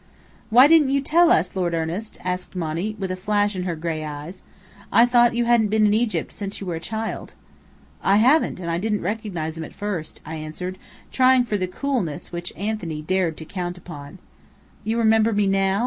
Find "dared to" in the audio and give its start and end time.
13.03-13.45